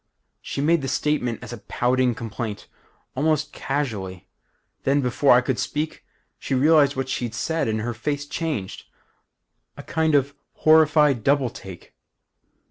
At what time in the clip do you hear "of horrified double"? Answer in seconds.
10.15-11.51